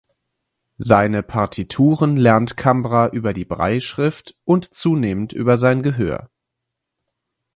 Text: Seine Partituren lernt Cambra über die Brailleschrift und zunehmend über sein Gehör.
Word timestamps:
Seine 0.79 1.21
Partituren 1.21 2.17
lernt 2.17 2.57
Cambra 2.57 3.09
über 3.09 3.33
die 3.33 3.45
Brailleschrift 3.45 4.35
und 4.45 4.65
zunehmend 4.73 5.31
über 5.31 5.57
sein 5.57 5.83
Gehör. 5.83 6.31